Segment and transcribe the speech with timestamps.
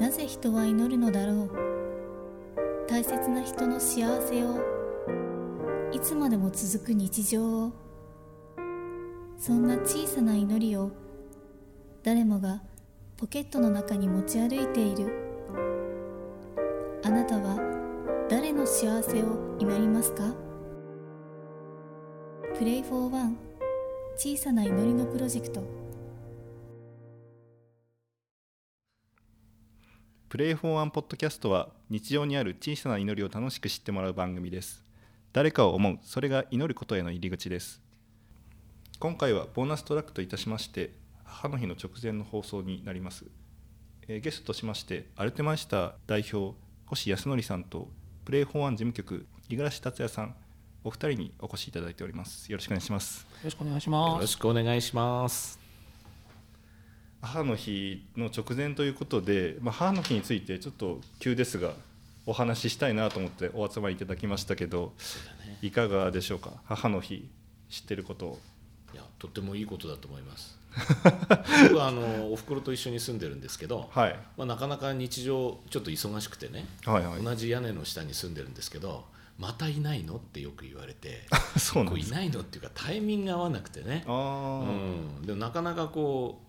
[0.00, 1.50] なぜ人は祈るのだろう？
[2.88, 4.60] 大切な人の幸せを
[5.92, 7.72] いつまでも続く日常を
[9.38, 10.90] そんな小さな祈りを
[12.02, 12.62] 誰もが
[13.16, 15.12] ポケットの中に持ち歩いている。
[17.04, 17.58] あなたは
[18.28, 20.34] 誰の幸せを祈りますか？
[22.58, 23.36] プレイフォーワン
[24.16, 25.81] 小さな祈りのプロジェクト。
[30.32, 34.82] プレイフォーワンポッドキャストは日常にある小さな祈りを楽しく知ってもらう番組です。
[35.34, 37.82] 誰かを思うそれが祈ることへの入り口です。
[38.98, 43.26] 今回はボーナストラックといたしまして母の日の直前の放送になります、
[44.08, 46.56] えー、ゲストとしましてアルテマイスター代表
[46.86, 47.90] 星康則さんと
[48.24, 50.34] プレイフォーワン事務局五十嵐達也さん
[50.82, 53.26] お二人にお越しいただいておりますよろしくお願いします。
[53.26, 54.14] よろしくお願いします。
[54.14, 55.61] よろしくお願いします。
[57.22, 61.72] 母の日の直前ということで、まあ、母の日についてちょっと急ですが
[62.26, 64.92] お話ししたいなと思ってお集まりいただきましたけど、
[65.46, 66.50] ね、いかがでしょうか？
[66.64, 67.28] 母の日
[67.70, 68.38] 知ってること。
[68.92, 70.58] いやとってもいいことだと思います。
[71.64, 79.04] 僕はあのおふくろと一緒に住んでるんですけど、はい、まあ、なかなか日常ちょっと忙しくてね、はいはい、同じ屋根の下に住んでるんですけど
[79.42, 80.16] またいないの？
[80.16, 81.26] ってよく言われて
[81.58, 82.42] そうなんいないの？
[82.42, 86.40] っていうかタイミング合わなくてね、うん、でもなかなかこ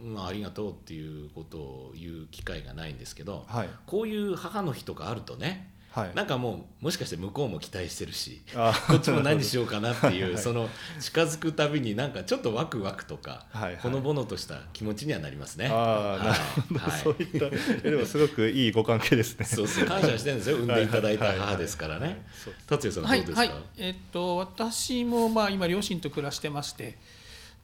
[0.00, 8.42] う、まあ、ありがとうっていうことを言う機会がないんですけど、はい、こういう母の日とかあるとねはい、なんかもうもしかして向こうも期待してるし
[8.88, 10.68] こっちも何しようかなっていう はい、その
[11.00, 15.68] 近づくたびになんかちょっとワクワクとか、はいはい、ほのぼのとした気持ちにはなりますね。
[15.72, 19.44] あなるほど、そういったでもすごくいいご関係ですね。
[19.46, 22.24] そうそう感謝してるんですよ産んでいただいた母ですからね。
[22.66, 26.98] 達也さんどうですか、はいはい、えー、っと私もまあ今両親と暮らしてまして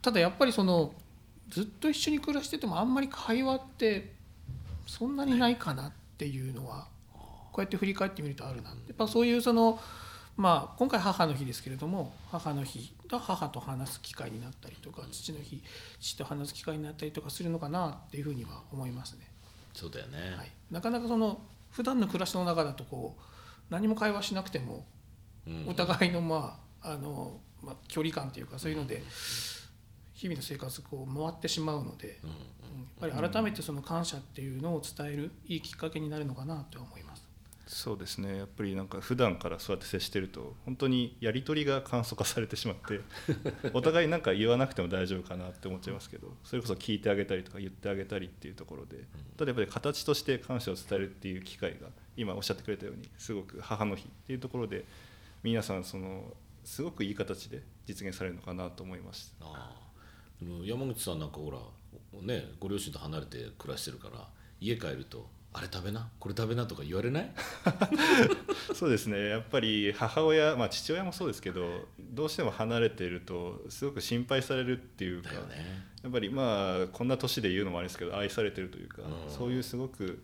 [0.01, 0.93] ただやっぱりその
[1.49, 4.13] ずっと一緒に暮らしててもあんまり会話って
[4.87, 6.87] そんなにないかなっていうのは。
[7.55, 9.79] こうやって振り返ってみるとあるなやっぱそういうその
[10.35, 15.63] まあ今回母の日ですけれども母の日が母と話す機会になったりとか父の日
[16.01, 19.31] 父と話す機会になったりとかするのかなっていうふうには思いますね。
[19.73, 21.39] そうだよね、はい、なかなかその
[21.71, 23.21] 普段の暮らしの中だとこう
[23.69, 24.85] 何も会話しなくても
[25.65, 29.01] お互いのまああの、まあ、距離感というかそういうので
[30.13, 32.19] 日々の生活こう回ってしまうので、
[33.01, 37.14] やっぱり改めてその感謝っていうのを伝えるいいきっかけになるのかなと思います。
[37.67, 38.37] そうですね。
[38.37, 43.01] やっぱりなんか普段からそうやって接してると本当にやり取りが簡素化されてしまって
[43.73, 49.05] お互い何か言わなくても大丈夫かなって思っちゃいますけどそれこそ聞いてあげたりとか言ってあげたりっていうところで
[49.35, 54.85] ただやっぱり形として感謝を伝えるっていう機会が今おっしゃってくれたようにすごく母の日っていうところで
[55.41, 59.45] 皆さんそのすごくいい形で実現されるのかなと思いました。
[60.63, 61.59] 山口さんなんかほら
[62.21, 64.27] ねご両親と離れて暮らしてるから
[64.59, 66.09] 家帰るとあれ食べな？
[66.19, 67.31] これ食べなとか言われない？
[68.75, 69.29] そうですね。
[69.29, 75.37] やっぱり母親、まあ、父親もそうですけどどうしても離れているとすごく心配されるっていうか、ね、
[76.03, 80.21] やっぱりまあこんな年で言うのもあれですけど愛されてるというか、うん、そういうすごく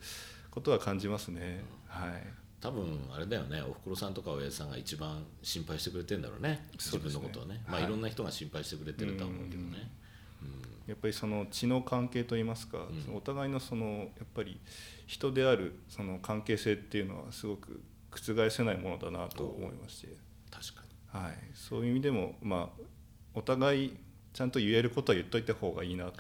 [0.50, 1.64] ことは感じますね、
[1.96, 2.34] うん、はい。
[2.60, 3.60] 多分あれだよね。
[3.62, 6.68] おふくろさんとか親父さんが一番心配してくれてるんだろうね。
[6.74, 7.88] 自分のことをね、ね、まあ、い。
[7.88, 9.90] ろんな人が心配してくれてるとは思うけどね、
[10.44, 14.60] うん、やっぱりその血の関係といいますか、お互いのそのやっぱり
[15.08, 17.82] 人であるその関係性っていうのはすごく
[18.12, 20.08] 覆せないものだなと思いまして。
[20.50, 20.82] 確か
[21.14, 22.82] に、はい、そういう意味でも、まあ、
[23.34, 23.98] お互い
[24.34, 26.14] ちゃんと言えることは言っといた方がいいなと。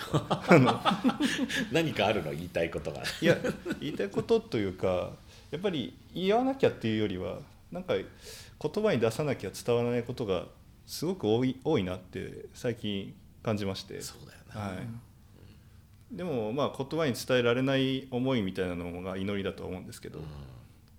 [1.71, 2.31] 何かあるの？
[2.31, 3.03] 言いたいことが。
[3.21, 3.37] いや
[3.79, 5.11] 言いたいことというか
[5.49, 7.39] やっぱり言わなきゃっていうよりは
[7.71, 10.45] なんか言葉に出さなきゃ伝わらないことが
[10.85, 13.13] すごく多い多いなって最近
[13.43, 14.01] 感じまして。
[14.01, 14.87] そうだよね、はい。
[16.15, 20.19] でもまあ言葉に伝えられない思いみたいなのが祈りだと思うんですけど、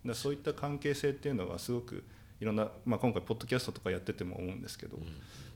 [0.05, 2.05] うん、そういった関係性っていうのがすごく
[2.41, 5.05] いろんな、まあ、今回ポッドキャストとかやってても思うんですけど、うん、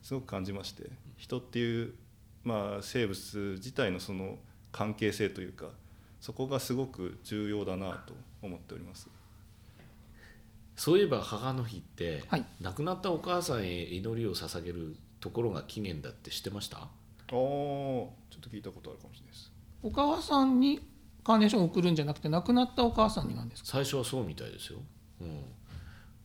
[0.03, 0.85] すごく感じまして。
[1.17, 1.95] 人っていう、
[2.45, 4.39] まあ、生物自体のその
[4.71, 5.71] 関係性というか
[6.21, 9.09] そこがすごく重要だなと思っております。
[10.77, 14.95] そういえば母の日って、はい、亡くなったお母さんへ祈りを捧げる
[15.27, 16.79] ところが起源だって知ってました？
[16.79, 16.89] あ
[17.29, 19.51] ちょっと聞いたことあるかもしれないです。
[19.83, 20.81] お母さんに
[21.25, 23.71] カーネーションを送るんじゃなくて亡くなったお母さんになんですか？
[23.71, 24.79] 最初はそうみたいですよ、
[25.21, 25.43] うん、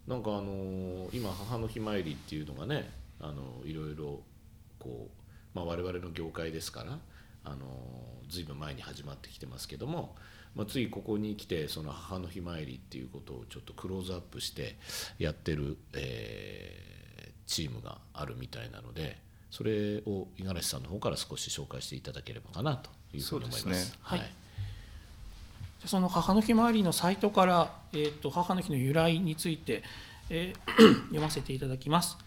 [0.07, 4.21] なんかあのー、今母の日参りっていうのがねあのいろいろ
[4.77, 6.99] こう、まあ、我々の業界ですから
[7.43, 7.65] あの
[8.29, 10.15] ずいぶん前に始まってきてますけども、
[10.55, 14.77] まあ、ついここに来てその母の日参りっていうことをちょっとクローズアップして
[15.17, 16.30] やってる、えー、
[17.51, 19.31] チームがあるみたいなので。
[19.51, 23.85] それを五十嵐さんの方から少し紹介していただければかなというふうに思います。
[23.85, 24.21] すね、はい、
[25.85, 29.83] その母の日周りのサイトから、えーと、母の日の由来について、
[30.29, 32.17] えー、 読ませていただきます、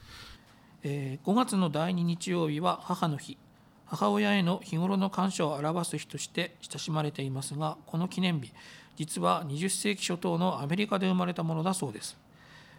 [0.82, 3.38] えー、5月の第2日曜日は母の日。
[3.87, 8.50] 母親への日頃の感謝を表す日として親しまれていますがこの記念日
[8.97, 12.17] 実は20世紀初頭のアメリカで生まれたものだそうです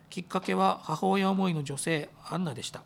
[0.09, 2.81] きっかけは母親思いの女性アンナでした。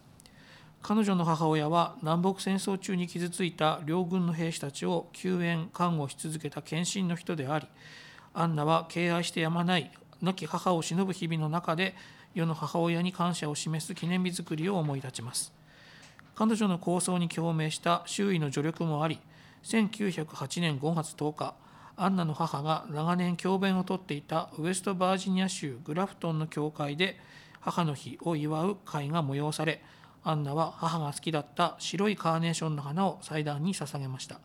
[0.81, 7.67] 彼女の母親は南北戦争中に傷ついた両軍の兵士たちを救援看護し続けた献身の人であり
[8.33, 11.95] アンナは敬愛してやまない亡き母を偲ぶ日々の中で
[12.33, 15.51] 世の母親に感謝を示す記念日作りを思い立ちます。
[16.35, 19.19] 彼女の構想に共鳴した周囲の助力もあり
[19.63, 21.53] 1908年5月10日
[22.01, 27.19] アンナの母が長年教鞭をとっていたウェストバージニア州グラフトンの教会で
[27.59, 29.81] 母の日を祝う会が催され
[30.23, 34.39] アンナは母が好きだった白いカーネーションの花を祭壇に捧げました。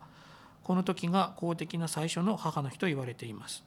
[0.63, 3.63] この時が公的な最初の母の日と言われています。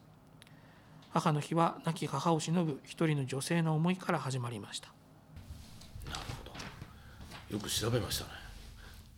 [1.11, 4.89] 母の日は亡き母を偲ぶ一人の女性の思いから始まりました。
[6.09, 6.51] なるほ
[7.49, 7.55] ど。
[7.55, 8.31] よく調べましたね。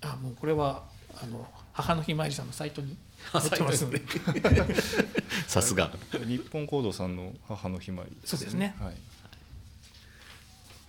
[0.02, 0.84] あもうこれは
[1.22, 2.98] あの母の日参りさんのサイトに
[5.48, 5.92] さすが。
[6.26, 8.94] 日本行動さんの母の日参り、ね、そうですね、はい、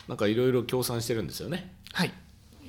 [0.08, 1.72] なんかいろいろ協賛してるんですよね。
[1.92, 2.12] はい、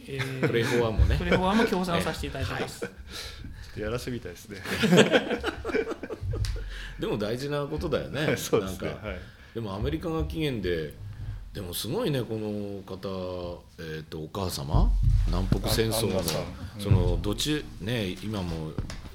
[0.08, 1.18] えー、プレイフォアもね。
[1.18, 2.92] プレイフォアも協賛させていただいてます、は
[3.78, 4.62] い、やらせみたいですね。
[7.00, 8.38] でも大事なことだよね。
[8.38, 9.20] そうですね、はい、
[9.56, 10.94] でもアメリカが起源で
[11.54, 14.92] でもすごいねこの方、えーと、お母様？
[15.28, 16.22] 南北戦争の
[16.80, 17.64] そのどっち？
[17.82, 18.72] ね今も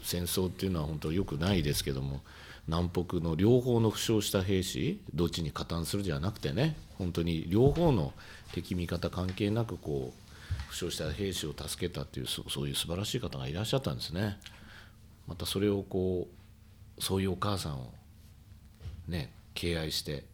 [0.08, 2.22] 戦争っていうのは本当よくないですけども
[2.66, 8.14] 南北の両方の負傷した兵士どっちに加担するじゃなくてね本当に両方の
[8.52, 14.38] 敵味方関係なくこう負傷した兵士を助けたっていうそういう素晴らしい方がいらっしゃったんですね。
[15.26, 16.26] またそれをこ
[16.98, 17.92] うそういうお母さんを
[19.06, 20.24] ね敬愛して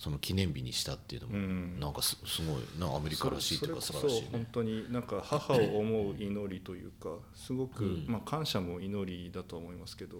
[0.00, 10.16] その記念日にしたっていうのも、うん、なんかすすごいなアメリカらしいというか素晴らしい、ね、本当になんか母を思う祈りというかすごく、うん、まあ、感謝も祈りだと思いますけど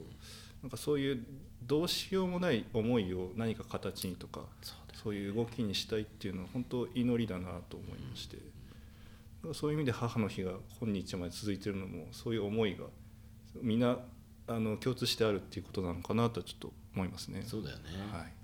[0.62, 1.24] なんかそういう
[1.62, 4.42] どうしようもない思いを何か形にとか
[5.02, 8.36] そういう動きにしたいっていうのは本当祈りだなと思いまして、
[9.44, 12.84] うん、そういう意味で母の日が今日まで続いてるのもそういう思いが
[13.62, 13.96] みんな
[14.46, 17.44] あの共通してあるっていうことなのかなとちょっと思いますね。
[17.46, 18.39] そうだよね、はい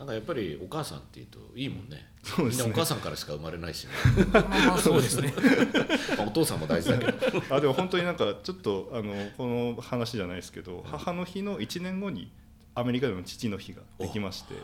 [0.00, 2.06] なんかやっぱりお母さんっていうといいもんね。
[2.22, 2.64] そうですね。
[2.64, 3.90] みんなお母さんからしか生まれないし、ね、
[4.32, 5.30] ま あそうですね。
[6.26, 7.54] お父さんも大事だけど。
[7.54, 12.32] あでも本当になんかちょっとあのこの話じゃないですけど母の日の1年後に
[12.74, 14.54] アメリカでの父の日ができまして。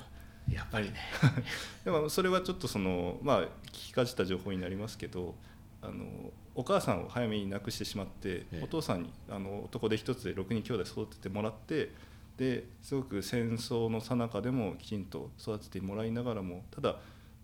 [0.51, 0.97] やっぱりね。
[1.85, 5.35] でもそれはちょっとそのまあ聞きかじた情報になりますけど
[5.83, 11.91] あのお母さんを早めに亡くしてしまって、お父さんにあの男で一つで6人兄弟育ててもらって
[12.37, 16.97] ですごく戦争の最中でもきちんと育ててもらいながらもただ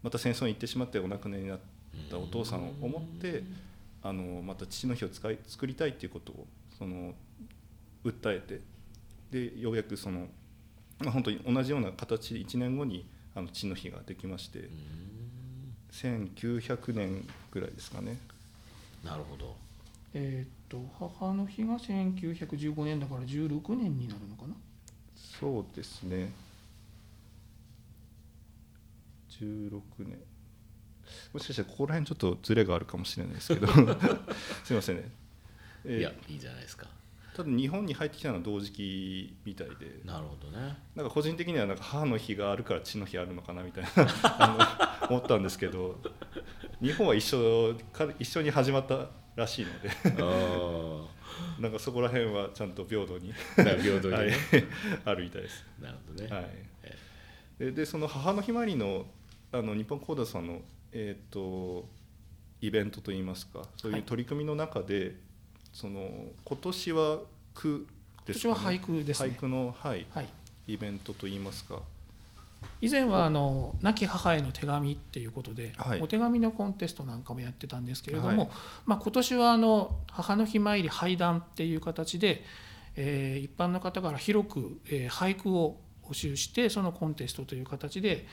[0.02, 1.58] また戦争に行ってしまってお亡くなりになっ
[2.10, 3.42] たお父さんを思って
[4.02, 6.46] あのまた父の日を使い作りたいっていうことを
[6.78, 7.14] その
[8.04, 8.60] 訴えて
[9.30, 10.26] でようやくその、
[10.98, 14.68] まあ、本当に同じような形で1年後にあの父の日ができまして
[15.92, 18.18] 1900年ぐらいですかね。
[19.04, 19.56] なるほど。
[20.14, 24.54] えっと母の日が1915年だから16年になるのかな？
[25.40, 26.32] そうですね。
[29.30, 30.18] 16年。
[31.32, 33.66] もしかしたらここら辺ちょっとずれがあるかもしれないですけど。
[34.64, 35.10] すいませんね、
[35.84, 36.86] えー、いやいいじゃないですか。
[37.34, 40.00] ただ日本に入ってきたのは同時期みたいで。
[40.04, 40.76] なるほどね。
[40.94, 46.00] なんか個人的にはなんか母の日があるから父の日あるのかなみたいな 思ったんですけど。
[46.82, 49.88] 日本は一緒か一緒に始まったらしいので
[51.58, 53.32] なんかそこら辺はちゃんと平等に。
[53.56, 54.30] 平等に、はい、
[55.04, 55.64] あるみたいです。
[55.80, 56.30] なるほどね。
[56.30, 56.46] はい。
[57.58, 59.06] ででその母の日まりの
[59.52, 60.60] あの日本講座さんの
[60.92, 61.86] えっ、ー、と
[62.60, 65.12] イベントといいますかそういう取り組みの中で、はい、
[65.72, 66.08] その
[66.44, 67.18] 今年は
[67.54, 67.86] 句
[68.26, 70.28] ですか、ね、今年は俳句です、ね、俳句のはい、はい、
[70.66, 71.80] イベントといいますか。
[72.80, 78.50] 以前はあの亡き母への手紙っていうことで、はい、お手紙のコンテストなんかもやってたんですけれども、はい、
[78.86, 82.42] まあ、今年はあの母の日参り拝談っていう形で、
[82.96, 88.26] えー、一般の方から広く、えー、俳句を募集してそのコンテストという形で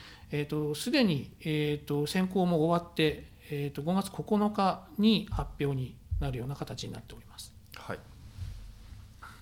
[0.75, 7.53] すで、に、えーと、選考も終わって、えーと、と5月9日に発表になるような形になっております。
[7.75, 7.99] はい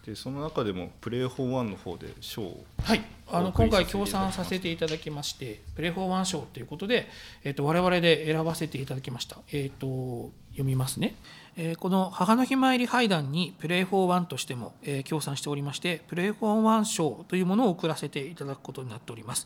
[0.08, 7.10] でその中でもプレイフォーワンの方で賞をはいあの今回協賛させていただきましてプレイフォーワン賞ということで、
[7.44, 11.16] えーと、我々で選ばせていただきました、えーと、読みますね。
[11.58, 19.46] えー、この母の日参り俳壇にプレイフォーワンとしても、えー、協賛しておりましてプレイフォーワン賞というものを送らせていただくことになっております。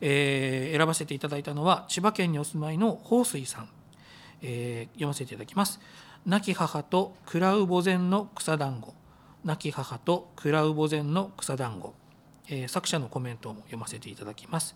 [0.00, 3.68] えー、選ばせていただいたのは千葉県にお住まいの宝水さん、
[4.42, 5.78] えー、読ませていただきます。
[6.26, 8.94] 亡き母と喰らう墓前の草団子
[9.44, 11.94] 亡き母と喰らう墓前の草団子、
[12.48, 14.74] えー、作者のコメントも読ませていただきます。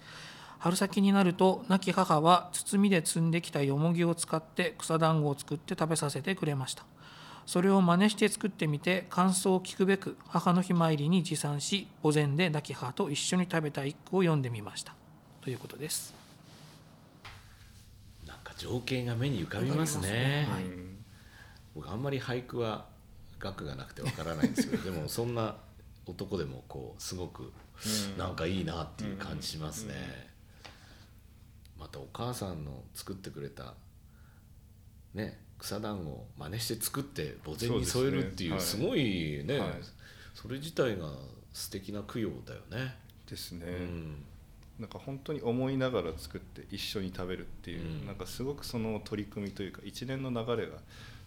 [0.59, 6.85] 春先になると亡き母は包みで摘んできたよもぎを使って草団子を作って食べさせてくれました。
[7.47, 14.95] それを真似して作ってみて感想を聞くべく母の日参りに持参しお膳で亡き母と一緒に食べた一句を読んでみました。
[15.43, 16.13] ということです。
[18.27, 20.49] なんか情景が目に浮かびますね、ね。
[20.51, 20.65] はい、
[21.77, 22.87] 僕あんまり俳句は
[23.47, 25.57] 学がなくてわからないんですけど でもそんな
[26.07, 27.53] 男でもこうすごく
[28.17, 30.35] なんかいいなっていう感じしますね。
[31.79, 33.75] またお母さんの作ってくれた
[35.13, 39.73] ね草団子を真似して作って墓前に添えるっていうすごいね、はい、
[40.35, 41.13] それ自体が
[41.53, 42.97] 素敵な供養だよね。
[43.29, 43.67] ですね。
[43.67, 44.25] うん。
[44.79, 50.77] なんか本当に思いながら作って一緒に食べるっていう、うん、なんかすごくその取り組みというか一連の流れが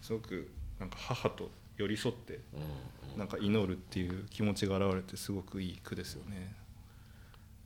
[0.00, 0.48] すごく
[0.78, 1.50] なんか母と
[1.80, 2.40] 寄り添って
[3.16, 6.54] なんか祈るっていう気持ちが現れてすごくいい句ですよね。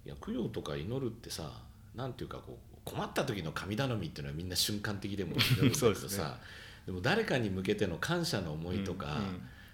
[0.06, 1.50] いや供養とか祈るってさ
[1.94, 6.38] なんていうかこう困った時の神頼みっていうのはみんな瞬間的でもいるんだけどさ
[6.86, 9.22] でも誰かに向けての感謝の思いとか、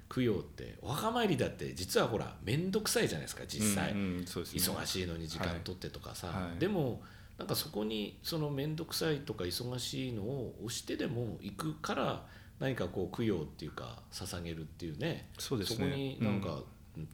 [0.08, 7.02] 供養ってお墓参りだって実はほら面倒くさいじゃないですか実際、忙しいのに時間取ってとかさ、でも
[7.36, 12.26] なんかそこにその面倒くさいとか忙しいのを押してでも行くから
[12.60, 15.30] 何かこう供養っていうか捧げるっていうね。
[15.38, 16.62] そこになんか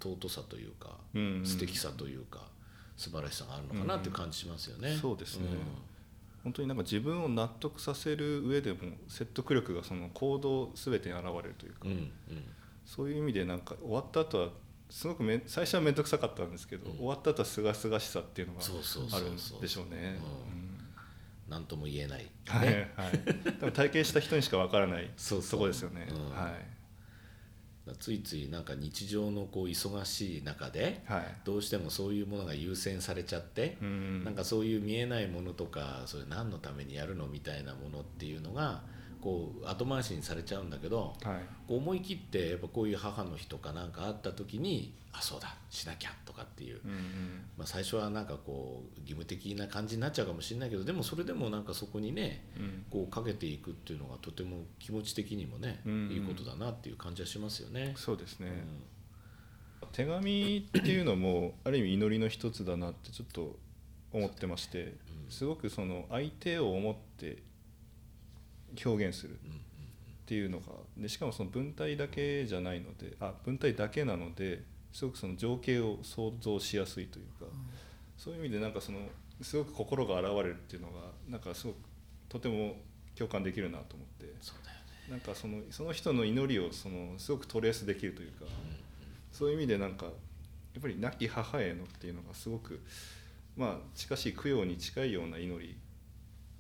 [0.01, 0.99] 尊さというか、
[1.45, 2.49] 素敵さというか
[2.97, 4.91] 素晴らしさがあるのかなっていう感じしますよね。
[4.91, 5.59] うん、そうですね、うん、
[6.45, 12.11] 本当になんか自分を納得させる上でも説得力がその行動全てに現れるというか、うんうん、
[12.85, 14.49] そういう意味でなんか終わった後は
[14.89, 20.19] すごくめ最初は面倒くさかったんですけど、終わった後はすがすがしさっていうのがあるんでしょうね。
[21.49, 22.69] 何とも言えない、ね、はい。
[22.69, 23.19] はい、
[23.61, 26.09] 多分体験した人にしかわからないそこですよね。
[26.33, 26.77] はい。
[28.01, 31.05] ついついなんか日常のこう忙しい中で、
[31.45, 38.83] どうしてもそういうものが優先されちゃって、なんかそういう見えないものとかそれ何のためにやるのみたいなものっていうのが
[39.27, 46.99] こう後回しにされちゃうんだけど、はい、思い切ってやっぱこういう母の日とかなんかあった時にあそうだしなきゃとかっていう、うんうん、
[47.59, 57.95] まあ、最初はなんかこう義務的な感じになっちゃうかもしれないけどでもそれでもなんかそこにね、うん、こうかけていくっていうのがとても気持ち的にもね、うんうん、いいことだなっていう感じはしますよね。
[57.97, 58.47] そうですね、
[59.83, 63.59] うん、手紙っていうのもある意味祈りの一つだなってちょっと
[64.13, 64.95] 思ってまして
[65.29, 67.43] すごくその相手を思って
[68.85, 69.39] 表現する。
[70.27, 74.61] っていうのがでしかもその文体だけじゃないのであ文体だけなので
[74.93, 77.47] すごくその情景を想像しやすいというか、
[78.17, 78.99] そういう意味でなんかその
[79.41, 80.95] すごく心が現れるっていうのが
[81.29, 81.77] なんかすごく
[82.29, 82.77] とても
[83.15, 88.47] 共感できるなと思ってそうだよ、ね、なんかそのその人の祈りをそのすごくトレースできるというか、
[89.31, 90.13] そういう意味でなんかや
[90.79, 92.81] っぱり亡き母へのっていうのがすごく
[93.57, 95.77] まあ近しい供養に近いような祈り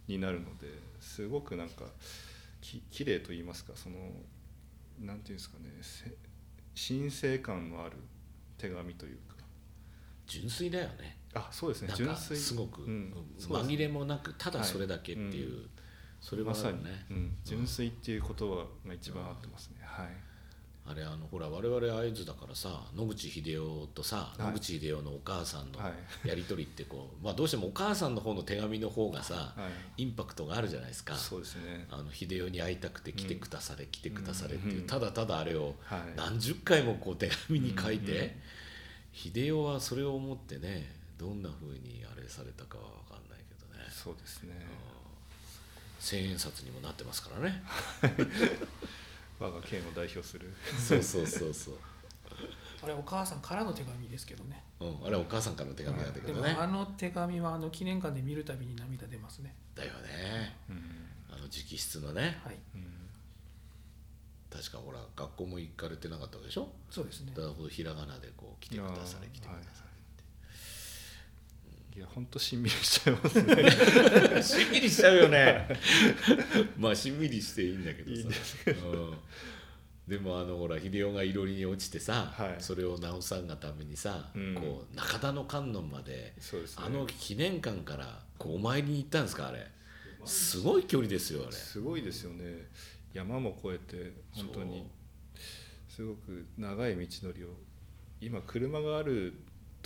[0.08, 0.68] になるので
[1.00, 1.84] すごくなんか
[2.60, 3.96] き綺麗と言いますかその
[5.00, 5.70] なんていうんですかね
[6.74, 7.96] 神聖感のある
[8.58, 9.36] 手紙というか。
[10.26, 11.18] 純粋だよね。
[11.34, 12.36] あそうですね純粋。
[12.36, 15.70] すごく、うん、紛れもなくただそれだけっていう、はいうん、
[16.20, 16.78] それは、ね、まさに、
[17.10, 20.06] うん、純粋っていう言葉が一番合ってますね、はい
[20.88, 25.78] あれあのほら我々会津だからさ野口英世とさ、野口英世のお母さんの
[26.24, 29.54] やり取りってこう、 まあ、どうしてもお母さんの方の手紙の方がさ、
[29.96, 31.16] インパクトがあるじゃないですか。
[31.16, 31.86] そうですね。
[31.90, 35.74] あの秀夫に会いたくて来てくだされ、来てくだされっていう、ただただあれを
[36.14, 38.38] 何十回もこう手紙に書いて、
[39.12, 43.90] 秀夫はそれを思ってねどんなふうにあれされたかは分かんないけどね。
[43.90, 44.54] そうですね。
[45.98, 47.62] 千円札にもなってますからね
[49.38, 50.52] 我が県を代表する。
[50.78, 51.74] そうそうそうそう。
[52.82, 54.62] あれお母さんからの手紙ですけどね。
[54.80, 56.50] うんあれお母さんからの手紙なんだけどね。
[56.58, 59.54] あの手紙はあの記念館で見るたびに涙出ますね。
[59.74, 62.40] だよね、うん、あの直筆のね。
[62.44, 63.08] はい、うん、
[64.50, 66.70] 確かほら学校も行かれてなかったでしょ？
[66.90, 67.32] そうですね。
[67.34, 69.85] だからひらがなでこう来てください来てくださいい
[71.98, 74.42] や本当しんみりしちゃいますね。
[74.42, 75.68] しんみりしちゃうよね。
[76.76, 78.16] まあしんみりしていいんだけどさ。
[78.16, 79.16] いいですけど、うん、
[80.06, 86.34] でもあのほら秀夫がいろりに落ちてさ、はい、それを直さんがためにさ、うん、こう中田の観音まで、ね、
[86.76, 89.66] あの記念館からこうお参りに行ったんですかあれ。
[90.24, 91.52] すごい距離ですよあれ。
[91.52, 92.68] すごいですよね。
[93.14, 94.90] 山も越えて本当に。
[95.88, 97.48] すごく長い道のりを
[98.20, 99.32] 今車がある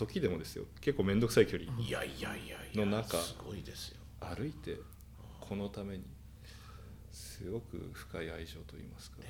[0.07, 0.65] 時でもですよ。
[0.81, 1.71] 結構面倒くさい距離
[2.75, 3.19] の中
[4.21, 4.79] 歩いて
[5.41, 6.05] このために
[7.13, 9.27] すごく深い愛情といいますか、ね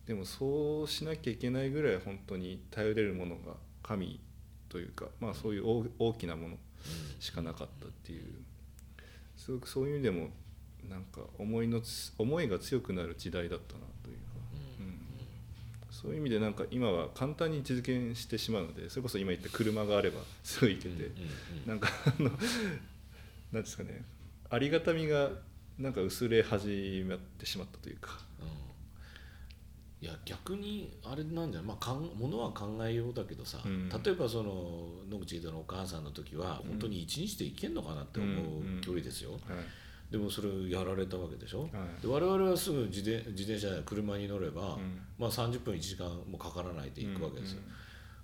[0.00, 4.20] うん、でもそうしなきゃいけないぐらい本当に頼れるものが神
[4.68, 6.56] というか、まあ、そういう大きなもの
[7.20, 8.22] しかなかったっていう。
[9.36, 10.30] すごくそういう意味でも
[10.90, 11.80] なんか思いの
[12.18, 14.18] 思いが強くなる時代だったなという
[16.00, 21.10] そういう意味でなんか今は簡単に実現してしまうのでそれこそ今言った車があればすぐ行けて、
[21.66, 22.30] なんかあの
[23.50, 24.04] 何ですかね。
[24.48, 25.32] ありがたみが
[25.76, 28.16] なんか薄れ始まってしまったというか。
[30.00, 39.66] いや逆にあれなんじゃない、まあ、かんものは考えようだけどさ、うん、例えばその野口井戸のお母さんの時は本当に一日で行けんのかなって思う距離ですよ、うんうんはい
[40.10, 41.70] でもそれをやられたわけでしょ、はい、
[42.02, 47.60] で我々はすぐ自転自転車や車に乗れば、うん、まあ、30分1時間もかからないで行くわけですよ、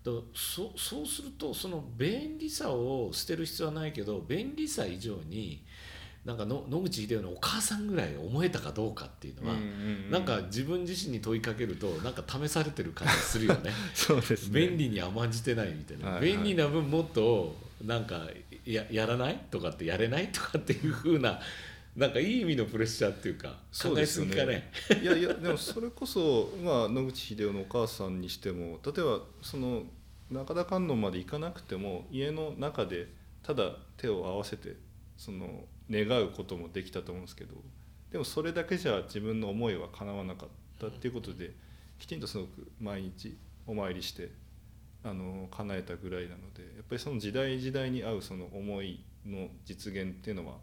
[0.06, 5.62] うんうん、だからそそうするとその便利さを捨てる必要はないけど便利さ以上に
[6.24, 9.70] なんかの野口英世のお母さんぐらい思えたかどうかっていうのは、うんうんう
[10.08, 13.70] ん、なんか自分自身に問いかけるとなんか試されてる感じするよね。
[13.92, 18.26] そうです、ね、便利に甘んじてないみたいな、はいはい、便利な分もっとなんか
[18.64, 19.38] ややらない？
[19.50, 20.28] とかってやれない？
[20.28, 21.38] とかっていうふうな
[21.96, 24.70] なんかいい意味のプレッシャーっていうか考えすぎかね。
[25.00, 29.84] いやいやでもそれこそ、 まあ、野口英世のお母さんにしても例えばその
[30.30, 33.08] 中田観音まで行かなくても家の中で
[33.42, 34.76] ただ手を合わせて
[35.16, 37.54] その願うこともできたと思うんですけど
[38.10, 40.48] でもそれだけじゃ自分の思いは叶わなかっ
[40.80, 41.52] たっていうことで
[41.98, 43.36] きちんとすごく毎日
[43.66, 44.32] お参りして
[45.04, 50.56] あの叶えたぐらいなのでやっぱりその時代時代に合うその思いの実現っていうのは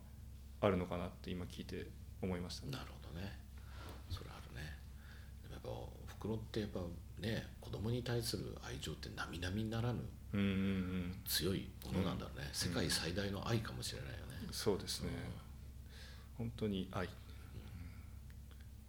[0.61, 1.87] あるのかなって今聞いて
[2.21, 3.33] 思いました、ね、なるほどね。
[4.09, 4.77] それあるね。
[5.51, 5.69] やっぱ
[6.07, 6.79] 袋ってやっぱ
[7.19, 10.01] ね子供に対する愛情って並々ならぬ
[11.25, 15.09] 強いものなんだろうね、うん、世界最大の愛かもしれないよね、うん、そうですね、
[16.39, 17.09] うん、本当に愛、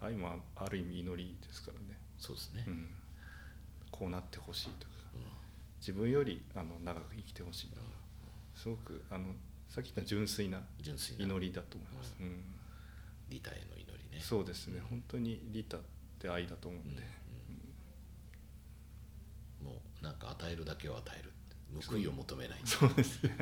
[0.00, 1.98] 愛もある意味祈りですからね。
[2.18, 2.64] そうですね、
[3.90, 4.92] こうなってほしいとか、
[5.80, 7.70] 自分よりあの長く生きてほしい
[8.54, 9.24] すごくあの
[9.72, 10.60] さっき言った純粋な
[11.18, 12.44] 祈りだと思います、うん、
[13.30, 14.22] 利他への祈りね。
[14.22, 15.80] そうですね、本当に利他っ
[16.18, 17.02] て愛だと思うんで、
[19.64, 21.32] もうなんか与えるだけを与える
[21.88, 22.58] 報いを求めない。
[22.66, 23.34] そうですね。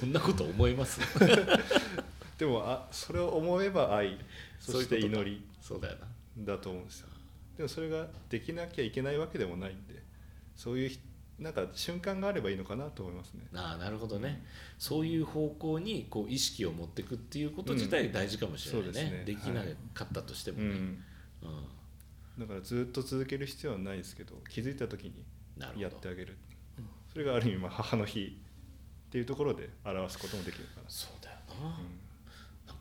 [0.00, 0.98] そんなこと思います？
[2.38, 4.18] でもあそれを思えば愛
[4.58, 5.98] そして祈りそうだよ
[6.38, 6.54] な。
[6.54, 7.08] だと思うんですよ。
[7.58, 10.02] でもそれができなきゃいけないわけでもないんで
[10.56, 10.98] そういう
[11.40, 13.46] なんか瞬間があればいいのかなと思いますね。
[13.54, 14.46] あなるほどね、うん、
[14.78, 19.00] そういう方向にこう意識を持っていくっていうこと自体大事かもしれないね。
[19.02, 19.24] うん、ね。
[19.24, 19.62] できな
[19.94, 20.94] かったとしてもね、はい、うん、
[22.38, 25.24] だからずっと続ける必要はないですけど気づいた時に
[25.80, 26.36] やってあげる。
[27.12, 28.38] それがある意味まあ母の日
[29.08, 30.82] っていうところで表すこともできるかな。
[30.88, 31.80] そうだよな、か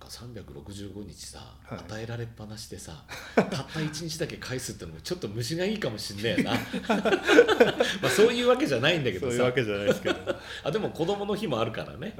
[0.09, 3.03] 365日さ、はい、与えられっぱなしでさ
[3.35, 6.53] たった1日だけ返すってのもちょっと虫がいいかもしんねえな。
[8.01, 9.37] まあそういうわけじゃないんだけどさ。
[9.37, 10.15] そういうわけじゃないですけど
[10.63, 12.15] あでも子供の日もあるからね。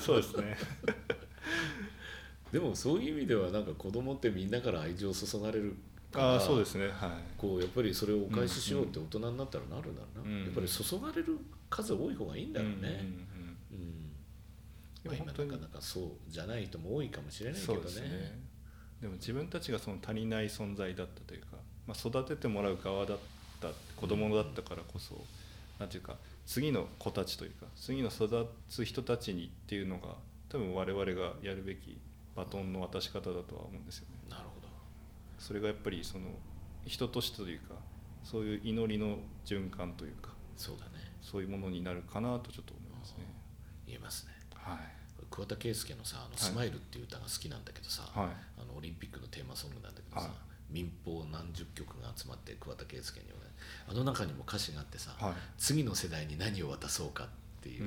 [0.00, 0.58] そうですね。
[2.52, 5.76] でもそういう意味ではなんか子供ってみんなから愛情を注がれる
[6.12, 10.38] あそうですね、はい、こうやっぱりそれをお返ししようって大人になったらなるんだろうな、うん。
[10.38, 13.30] うん、やっぱり注がれる数多い方がいいんだろうね、うんうんうん
[15.04, 18.38] まあ、今なかなかそうじゃない人も多いかもしれないけどね
[19.00, 23.18] でも自分たちがその足りない存在だったというか、まあ、育ててもらう側だっ
[23.60, 25.20] た子供だったからこそ、うん、
[25.78, 30.16] なんていうか次の子たちというか次の育つ人たちにっていうのが
[30.50, 31.98] 多分我々がやるべき
[32.34, 34.16] バトンの渡し方だとは思うんですよね。
[34.28, 34.68] なるほど
[35.38, 36.26] それがやっぱりその
[36.86, 37.74] 人としてというか
[38.24, 40.90] そういう祈りの循環というかそうだね
[41.22, 43.24] そういうものになるかなとちょっと思いますね。
[43.86, 44.39] 言えますね。
[44.62, 44.78] はい、
[45.30, 48.28] 桑田佳祐のさ「あのスマイル」っていう歌が好きなんだけどさ、はい、
[48.60, 50.36] あのオリンピックのテーマソングなんだけどさ、はい、
[50.70, 53.50] 民放何十曲が集まって桑田佳祐には、ね、
[53.88, 57.28] あの中にも歌詞があってさ、はい、次の世代に何を渡そうかっ
[57.62, 57.84] ていう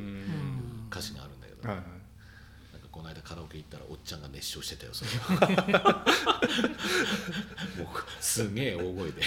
[0.89, 1.85] 歌詞があるんだけど、はいはい。
[2.73, 5.11] なんかこの間カラオケ行ったらおっちゃんが熱唱してたよそれ。
[5.11, 6.05] は
[7.77, 7.87] もう
[8.21, 9.21] すげえ大声で。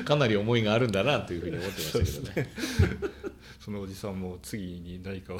[0.04, 2.52] かなり思いがあるんだなというふうに思ってましたけどね
[3.70, 5.38] そのおじさんも次に何かを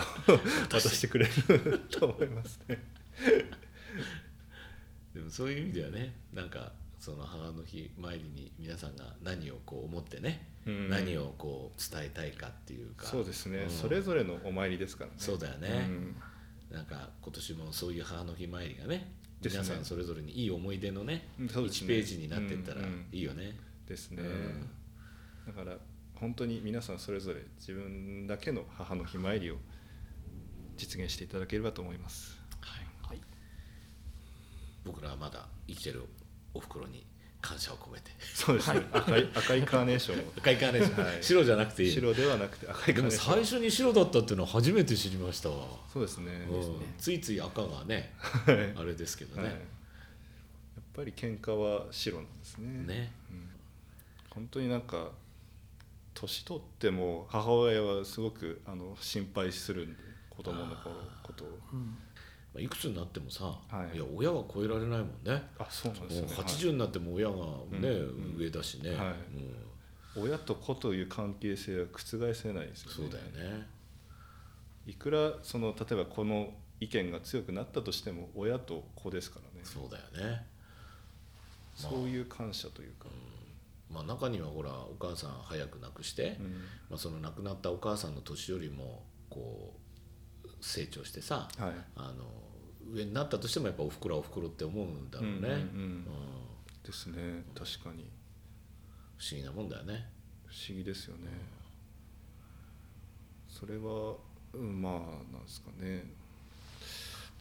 [0.68, 2.78] 渡してくれると思いますね。
[5.12, 13.08] でもそういう意味ではねなんかその母の日参りに皆さんが何をこう思ってね、うん、何をこう伝えたいかっていうか。
[13.08, 15.16] そうですね、うん、それぞれのお参りですからね。
[15.18, 16.16] そうだよね、うん、
[16.70, 19.12] なんか今年もそういう母の日参りがね
[19.42, 21.48] 皆さんそれぞれにいい思い出のねね。
[21.48, 23.58] 1ページになっていったらいいよね。
[23.88, 24.22] ですね。
[25.48, 25.76] だから
[26.20, 29.56] 本当に皆さんそれぞれ自分だけの母の日参りを
[30.76, 32.38] 実現していただければと思います。
[32.60, 33.20] はい、はい、
[34.84, 36.04] 僕らはまだ生きてる
[36.52, 37.06] おふくろに
[37.40, 38.10] 感謝を込めて。
[38.34, 41.90] そうですね、赤い赤いカーネーション赤いカーネーション、はい、白じゃなくていい。
[41.90, 43.34] 白ではなくて赤いカーネーション。
[43.34, 45.48] 最初に白だったっていうのは初めて知りました。
[45.48, 46.32] わそうですね。
[46.50, 48.12] うん、ついつい赤がね
[48.46, 49.60] あれですけどね、はい、やっ
[50.92, 52.94] ぱり喧嘩は白なんですね。
[52.94, 53.48] ね、うん、
[54.28, 55.08] 本当になんか
[56.14, 59.96] 年取っても母親はすごくあの心配するんで
[60.28, 61.96] 子供の頃ことを、うん。
[62.58, 65.40] いくつになってもさ、はい、いや親は超えられないもんね。
[65.58, 66.28] あそうなんですね。
[66.28, 68.98] 80になっても親がね、うん、上だしね、はい。
[70.16, 72.94] うん、親と子という関係性は覆せないですよね。
[72.96, 73.66] そうだよね。
[74.86, 79.60] いくらその例えばこの意見が強くなったとしても親と子ですからね。
[79.62, 80.46] そうだよね、
[81.76, 83.12] そういう感謝というか、うん、
[83.90, 86.46] まあ、中にはほらお母さん早く亡くして、うん、
[86.88, 89.74] まあ、その亡くなったお母さんの年よりもこ
[90.44, 92.24] う成長してさ、はい、あの
[92.92, 95.52] 上になったとしてもやっぱおふくろおふくろって思うんだろうね、うんうん。
[95.52, 96.04] うん、
[96.84, 98.10] ですね確かに。
[99.18, 100.08] 不思議なもんだよね。
[100.46, 101.28] 不思議ですよね、
[103.48, 104.16] それは、
[104.52, 104.92] うん、まあ
[105.32, 106.12] なんですかね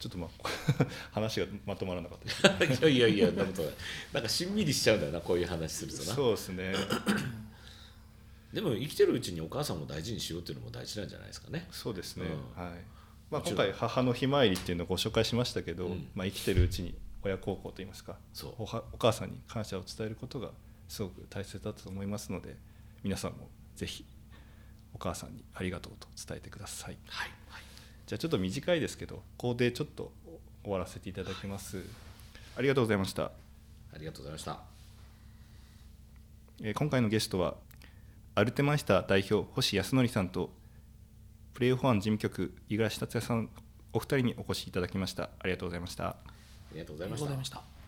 [0.00, 2.64] ちょっとまあ 話がまとまらなかった。
[2.88, 6.14] いやいやいやなんかしんみりしちゃうんだよなこういう話するとな。
[6.14, 6.74] そうですね。
[8.52, 11.68] でも生きてるうちにお母さんも大事にしようっていうのも大事なんじゃないですかね。
[11.70, 12.72] そうですね、うん、はい。
[13.30, 18.16] まあ、今回母の日参りっていうのをご紹介しましたけど、うん、まあ、生きてるうちに親孝行といいますか
[18.58, 18.66] お
[18.98, 20.50] 母さんに感謝を伝えることが
[20.88, 22.56] すごく大切だと思いますので
[23.02, 24.04] 皆さんもぜひ
[24.94, 27.30] お母さんにありがとうと伝えてください、はい、
[28.10, 30.10] じゃあちょっと短いですけどここでちょっと
[30.64, 31.86] 終わらせていただきます、はい、
[32.56, 33.22] ありがとうございました。
[33.22, 33.30] あ
[34.00, 34.58] りがとうございました、
[36.60, 37.54] えー、今回のゲストは
[38.34, 40.50] アルテマイスター代表星康則さんと
[41.54, 43.48] プレイオファン事務局五十嵐達也さん
[43.92, 45.30] お二人にお越しいただきました。
[45.38, 46.08] ありがとうございました。
[46.08, 46.16] あ
[46.72, 47.79] りがとうございました